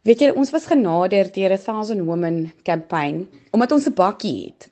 Weet 0.00 0.22
jy, 0.24 0.30
ons 0.32 0.48
was 0.54 0.64
genader 0.64 1.28
deur 1.28 1.52
'n 1.52 1.60
Thousand 1.60 2.06
Women 2.08 2.52
campaign 2.64 3.28
omdat 3.52 3.72
ons 3.72 3.86
'n 3.86 3.92
bakkie 3.94 4.46
het 4.46 4.70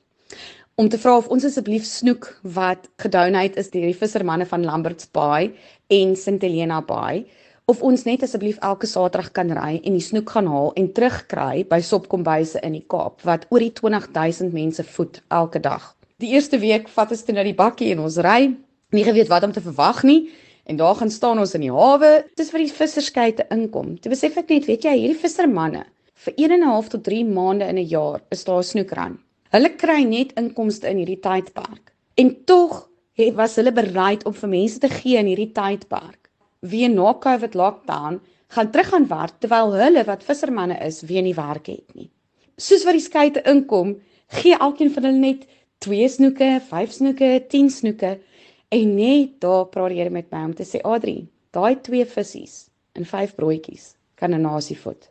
om 0.74 0.88
te 0.88 0.98
vra 0.98 1.16
of 1.16 1.28
ons 1.28 1.44
asseblief 1.44 1.84
snoek 1.84 2.40
wat 2.42 2.88
gedonate 2.96 3.58
is 3.58 3.70
deur 3.70 3.84
die 3.84 3.98
vissermanne 4.00 4.46
van 4.46 4.64
Lambert's 4.64 5.06
Bay 5.06 5.52
en 5.88 6.16
St 6.16 6.40
Helena 6.40 6.80
Bay 6.80 7.26
of 7.66 7.82
ons 7.82 8.04
net 8.04 8.22
asseblief 8.22 8.56
elke 8.58 8.86
Saterdag 8.86 9.32
kan 9.32 9.52
ry 9.52 9.80
en 9.84 9.92
die 9.92 10.06
snoek 10.08 10.30
gaan 10.30 10.46
haal 10.46 10.72
en 10.74 10.92
terugkry 10.92 11.66
by 11.68 11.80
Sopkombuise 11.80 12.60
in 12.62 12.72
die 12.72 12.86
Kaap 12.88 13.20
wat 13.22 13.46
oor 13.50 13.60
die 13.60 13.72
20000 13.72 14.52
mense 14.52 14.84
voed 14.84 15.20
elke 15.28 15.60
dag. 15.60 15.94
Die 16.16 16.32
eerste 16.32 16.58
week 16.58 16.88
vat 16.88 17.10
ons 17.10 17.22
toe 17.24 17.34
na 17.34 17.42
die 17.42 17.54
bakkie 17.54 17.92
en 17.92 18.00
ons 18.00 18.16
ry, 18.16 18.56
nie 18.92 19.04
geweet 19.04 19.28
wat 19.28 19.44
om 19.44 19.52
te 19.52 19.60
verwag 19.60 20.02
nie. 20.04 20.30
En 20.68 20.76
daar 20.76 20.94
gaan 20.98 21.10
staan 21.10 21.38
ons 21.40 21.54
in 21.56 21.64
die 21.64 21.72
hawe, 21.72 22.10
dis 22.36 22.50
vir 22.52 22.64
die 22.66 22.72
visserskeite 22.72 23.46
inkom. 23.54 23.96
Toe 23.96 24.12
besef 24.12 24.36
ek 24.36 24.52
net, 24.52 24.68
weet 24.68 24.84
jy, 24.84 24.94
hierdie 25.00 25.22
vissermanne 25.22 25.86
vir 26.18 26.34
1 26.36 26.52
en 26.52 26.60
'n 26.60 26.68
half 26.68 26.88
tot 26.92 27.04
3 27.04 27.24
maande 27.24 27.64
in 27.64 27.78
'n 27.78 27.88
jaar 27.88 28.20
is 28.30 28.44
daar 28.44 28.64
snoekran. 28.64 29.18
Hulle 29.50 29.70
kry 29.80 30.02
net 30.04 30.32
inkomste 30.36 30.90
in 30.90 30.98
hierdie 30.98 31.22
tydperk. 31.24 31.92
En 32.16 32.44
tog 32.44 32.88
was 33.34 33.56
hulle 33.56 33.72
bereid 33.72 34.24
om 34.26 34.32
vir 34.32 34.48
mense 34.48 34.78
te 34.78 34.88
gee 34.88 35.16
in 35.18 35.26
hierdie 35.26 35.52
tydperk 35.52 36.28
wie 36.60 36.88
na 36.88 37.14
COVID 37.14 37.54
lockdown 37.54 38.20
gaan 38.48 38.70
terug 38.70 38.92
aan 38.92 39.06
werk 39.08 39.38
terwyl 39.38 39.72
hulle 39.72 40.04
wat 40.04 40.24
vissermanne 40.24 40.78
is, 40.84 41.02
wie 41.02 41.22
nie 41.22 41.34
werk 41.34 41.66
het 41.66 41.94
nie. 41.94 42.10
Soos 42.56 42.84
wat 42.84 42.96
die 42.96 43.04
skeite 43.04 43.42
inkom, 43.46 43.98
gee 44.28 44.56
elkeen 44.56 44.90
van 44.90 45.04
hulle 45.04 45.18
net 45.18 45.46
2 45.84 46.08
snoeke, 46.08 46.60
5 46.68 46.92
snoeke, 46.92 47.28
10 47.48 47.70
snoeke 47.70 48.18
en 48.68 48.94
net 48.94 49.38
daar 49.40 49.66
praat 49.72 49.92
die 49.92 50.00
Here 50.00 50.10
met 50.10 50.30
my 50.30 50.44
om 50.44 50.54
te 50.54 50.66
sê 50.68 50.80
Adri, 50.84 51.28
daai 51.56 51.80
twee 51.80 52.04
visse 52.04 52.68
en 52.92 53.04
5 53.04 53.34
broodjies 53.34 53.94
kan 54.14 54.34
'n 54.34 54.42
nasie 54.42 54.76
voed. 54.78 55.08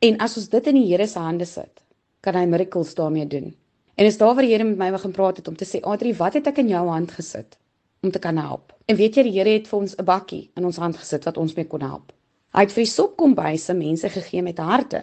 En 0.00 0.18
as 0.18 0.36
ons 0.36 0.48
dit 0.48 0.66
in 0.66 0.74
die 0.74 0.86
Here 0.90 1.06
se 1.06 1.18
hande 1.18 1.44
sit, 1.44 1.82
kan 2.20 2.34
hy 2.34 2.46
miracles 2.46 2.94
daarmee 2.94 3.26
doen. 3.26 3.54
En 3.94 4.06
is 4.06 4.18
daar 4.18 4.34
waar 4.34 4.42
die 4.42 4.52
Here 4.52 4.64
met 4.64 4.78
my 4.78 4.90
begin 4.90 5.12
praat 5.12 5.36
het 5.36 5.48
om 5.48 5.56
te 5.56 5.64
sê 5.64 5.80
Adri, 5.82 6.14
wat 6.14 6.34
het 6.34 6.46
ek 6.46 6.58
in 6.58 6.68
jou 6.68 6.88
hand 6.88 7.10
gesit 7.10 7.56
om 8.02 8.10
te 8.10 8.18
kan 8.18 8.36
help? 8.36 8.72
En 8.86 8.96
weet 8.96 9.16
jy 9.16 9.22
die 9.22 9.38
Here 9.38 9.50
het 9.50 9.68
vir 9.68 9.78
ons 9.78 9.94
'n 9.98 10.04
bakkie 10.04 10.50
in 10.56 10.64
ons 10.64 10.76
hand 10.76 10.96
gesit 10.96 11.24
wat 11.24 11.36
ons 11.36 11.54
mee 11.54 11.66
kon 11.66 11.80
help. 11.80 12.12
Hy 12.52 12.60
het 12.60 12.72
vir 12.72 12.84
die 12.84 12.92
sopkombuise 12.92 13.74
mense 13.74 14.08
gegee 14.08 14.42
met 14.42 14.58
harte. 14.58 15.02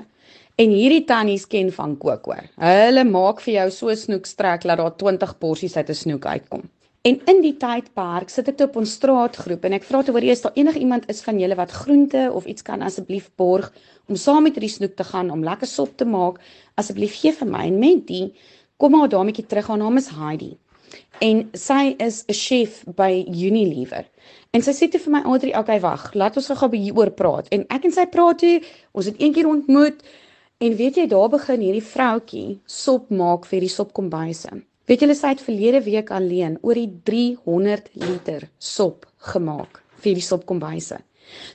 En 0.55 0.69
hierdie 0.69 1.05
tannies 1.05 1.47
ken 1.47 1.71
van 1.71 1.97
kook 1.97 2.25
hoor. 2.25 2.49
Hulle 2.61 3.03
maak 3.03 3.41
vir 3.41 3.53
jou 3.53 3.69
so 3.71 3.95
snoekstrek 3.95 4.61
dat 4.61 4.77
daar 4.77 4.95
20 4.95 5.37
porsies 5.39 5.77
uit 5.77 5.89
'n 5.89 5.93
snoek 5.93 6.25
uitkom. 6.25 6.69
En 7.03 7.17
in 7.27 7.41
die 7.43 7.57
tydperk 7.59 8.29
sit 8.31 8.47
ek 8.47 8.61
op 8.63 8.77
ons 8.79 8.93
straatgroep 8.95 9.65
en 9.67 9.73
ek 9.75 9.83
vra 9.83 9.99
te 10.07 10.13
hoor 10.15 10.23
is 10.23 10.43
daar 10.45 10.55
enige 10.55 10.79
iemand 10.79 11.09
is 11.11 11.19
van 11.25 11.41
julle 11.41 11.57
wat 11.59 11.73
groente 11.83 12.29
of 12.31 12.47
iets 12.47 12.63
kan 12.63 12.85
asseblief 12.87 13.27
borg 13.41 13.67
om 14.07 14.15
saam 14.15 14.47
met 14.47 14.55
hierdie 14.55 14.71
snoek 14.71 14.95
te 14.95 15.07
gaan 15.09 15.31
om 15.35 15.43
lekker 15.43 15.67
sop 15.67 15.97
te 15.99 16.07
maak 16.07 16.39
asseblief 16.79 17.19
gee 17.19 17.35
vir 17.35 17.51
my 17.51 17.65
en 17.67 17.81
met 17.83 18.07
die 18.07 18.23
kom 18.79 18.95
maar 18.95 19.11
daarmee 19.11 19.43
terug 19.43 19.67
haar 19.67 19.83
naam 19.83 19.99
is 19.99 20.09
Heidi 20.15 20.53
en 21.27 21.43
sy 21.67 21.95
is 22.07 22.23
'n 22.29 22.39
chef 22.45 22.83
by 22.95 23.25
Unilever. 23.27 24.05
En 24.53 24.61
sy 24.61 24.71
sê 24.71 24.89
toe 24.89 24.99
vir 24.99 25.11
my 25.11 25.21
Adri, 25.25 25.53
okay 25.59 25.79
wag, 25.79 26.13
laat 26.13 26.37
ons 26.37 26.47
gou-gou 26.47 26.71
hieroor 26.71 27.11
praat. 27.11 27.47
En 27.51 27.65
ek 27.69 27.85
en 27.85 27.91
sy 27.91 28.05
praat 28.05 28.39
toe, 28.39 28.61
ons 28.93 29.05
het 29.05 29.19
eendag 29.19 29.45
ontmoet 29.45 30.03
en 30.57 30.75
weet 30.75 30.95
jy 30.95 31.07
daar 31.07 31.29
begin 31.29 31.59
hierdie 31.59 31.89
vroutjie 31.93 32.59
sop 32.65 33.09
maak 33.09 33.45
vir 33.45 33.59
die 33.59 33.69
sopkombuise. 33.69 34.63
Weet 34.83 34.99
julle 34.99 35.15
sy 35.15 35.29
het 35.31 35.41
verlede 35.43 35.79
week 35.85 36.09
alleen 36.11 36.57
oor 36.59 36.75
die 36.75 36.89
300 37.07 37.85
liter 38.01 38.49
sop 38.59 39.05
gemaak 39.31 39.79
vir 40.03 40.17
die 40.17 40.25
sopkombuise. 40.25 40.97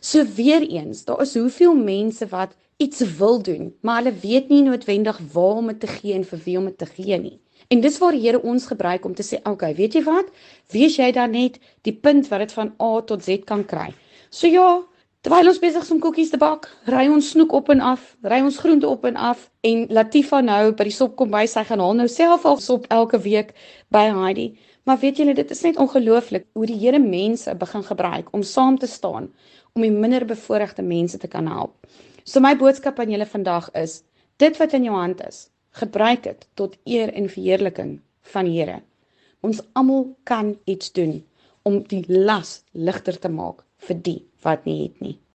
So 0.00 0.24
weer 0.38 0.64
eens, 0.64 1.02
daar 1.04 1.20
is 1.26 1.34
hoeveel 1.36 1.76
mense 1.76 2.24
wat 2.32 2.54
iets 2.80 3.02
wil 3.18 3.36
doen, 3.44 3.74
maar 3.84 4.00
hulle 4.00 4.14
weet 4.22 4.48
nie 4.48 4.62
noodwendig 4.64 5.20
waar 5.34 5.60
om 5.60 5.68
dit 5.68 5.80
te 5.82 5.90
gee 5.98 6.16
en 6.16 6.24
vir 6.24 6.40
wie 6.46 6.56
om 6.56 6.70
dit 6.70 6.78
te 6.80 6.88
gee 6.88 7.18
nie. 7.20 7.36
En 7.68 7.84
dis 7.84 7.98
waar 8.00 8.16
die 8.16 8.22
Here 8.24 8.40
ons 8.40 8.70
gebruik 8.70 9.04
om 9.04 9.14
te 9.14 9.22
sê, 9.22 9.42
"Oké, 9.42 9.50
okay, 9.50 9.74
weet 9.74 9.92
jy 9.92 10.02
wat? 10.04 10.32
Wees 10.72 10.96
jy 10.96 11.12
dan 11.12 11.30
net 11.30 11.58
die 11.82 11.92
punt 11.92 12.28
wat 12.28 12.41
dit 12.41 12.53
van 12.53 12.72
A 12.80 13.00
tot 13.03 13.24
Z 13.24 13.44
kan 13.44 13.64
kry." 13.64 13.92
So 14.30 14.47
ja, 14.47 14.82
terwyl 15.28 15.50
ons 15.50 15.59
besig 15.61 15.83
is 15.84 15.91
om 15.93 15.99
koekies 16.00 16.31
te 16.33 16.39
bak, 16.41 16.65
ry 16.89 17.03
ons 17.12 17.27
snoek 17.34 17.50
op 17.53 17.66
en 17.75 17.83
af, 17.84 18.05
ry 18.25 18.39
ons 18.41 18.56
groente 18.62 18.89
op 18.89 19.03
en 19.05 19.16
af 19.21 19.43
en 19.69 19.83
Latifa 19.93 20.39
nou 20.41 20.71
by 20.72 20.87
die 20.89 20.94
sop 20.97 21.19
kom 21.19 21.28
by, 21.34 21.43
sy 21.44 21.66
gaan 21.69 21.83
haal 21.84 21.99
nou 21.99 22.06
self 22.09 22.47
al 22.49 22.56
sop 22.65 22.87
elke 22.97 23.21
week 23.27 23.50
by 23.93 24.06
Heidi. 24.16 24.47
Maar 24.89 25.03
weet 25.03 25.21
julle, 25.21 25.34
dit 25.37 25.53
is 25.53 25.61
net 25.66 25.77
ongelooflik 25.84 26.47
hoe 26.56 26.69
die 26.71 26.78
Here 26.81 27.00
mense 27.03 27.53
begin 27.61 27.84
gebruik 27.84 28.31
om 28.33 28.47
saam 28.53 28.78
te 28.81 28.89
staan 28.89 29.28
om 29.77 29.84
die 29.84 29.93
minder 29.93 30.25
bevoorregte 30.25 30.87
mense 30.87 31.21
te 31.21 31.28
kan 31.28 31.53
help. 31.53 31.77
So 32.25 32.41
my 32.41 32.55
boodskap 32.56 32.97
aan 32.97 33.12
julle 33.12 33.28
vandag 33.28 33.69
is: 33.77 34.00
dit 34.41 34.56
wat 34.56 34.72
in 34.72 34.89
jou 34.89 34.97
hand 34.97 35.21
is, 35.28 35.50
gebruik 35.77 36.25
dit 36.25 36.49
tot 36.56 36.81
eer 36.89 37.12
en 37.12 37.28
verheerliking 37.28 37.99
van 38.33 38.49
die 38.49 38.56
Here. 38.62 38.81
Ons 39.45 39.60
almal 39.75 40.09
kan 40.25 40.56
iets 40.65 40.89
doen 40.97 41.21
om 41.69 41.83
die 41.84 42.06
las 42.09 42.62
ligter 42.72 43.21
te 43.21 43.28
maak 43.28 43.60
vir 43.84 44.00
die 44.09 44.21
wat 44.43 44.65
nie 44.65 44.82
het 44.82 45.00
nie. 45.00 45.19